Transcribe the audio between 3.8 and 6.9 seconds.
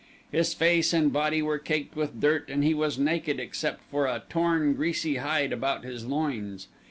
for a torn greasy hide about his loins.